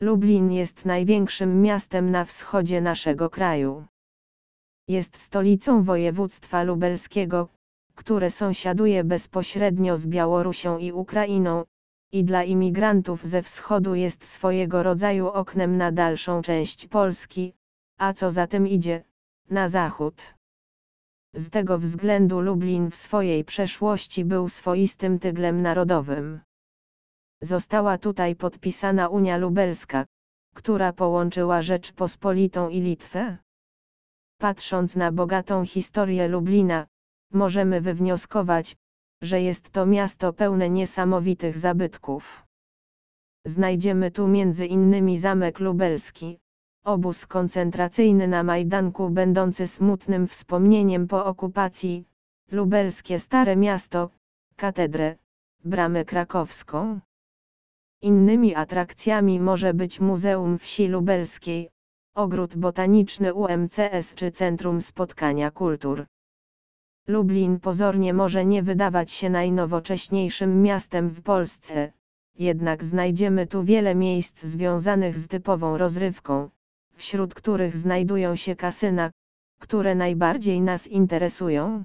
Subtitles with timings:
[0.00, 3.84] Lublin jest największym miastem na wschodzie naszego kraju.
[4.88, 7.48] Jest stolicą województwa lubelskiego,
[7.94, 11.64] które sąsiaduje bezpośrednio z Białorusią i Ukrainą,
[12.12, 17.52] i dla imigrantów ze wschodu jest swojego rodzaju oknem na dalszą część Polski,
[17.98, 19.04] a co za tym idzie,
[19.50, 20.22] na zachód.
[21.34, 26.40] Z tego względu Lublin w swojej przeszłości był swoistym tyglem narodowym.
[27.42, 30.04] Została tutaj podpisana Unia Lubelska,
[30.54, 33.36] która połączyła Rzeczpospolitą i Litwę.
[34.38, 36.86] Patrząc na bogatą historię Lublina,
[37.32, 38.76] możemy wywnioskować,
[39.22, 42.24] że jest to miasto pełne niesamowitych zabytków.
[43.46, 46.38] Znajdziemy tu między innymi zamek lubelski,
[46.84, 52.04] obóz koncentracyjny na Majdanku będący smutnym wspomnieniem po okupacji,
[52.52, 54.10] lubelskie Stare Miasto,
[54.56, 55.16] katedrę,
[55.64, 57.00] bramę krakowską.
[58.02, 61.70] Innymi atrakcjami może być Muzeum Wsi Lubelskiej,
[62.14, 66.06] Ogród Botaniczny UMCS czy Centrum Spotkania Kultur.
[67.08, 71.92] Lublin pozornie może nie wydawać się najnowocześniejszym miastem w Polsce,
[72.38, 76.50] jednak znajdziemy tu wiele miejsc związanych z typową rozrywką,
[76.96, 79.10] wśród których znajdują się kasyna,
[79.60, 81.84] które najbardziej nas interesują.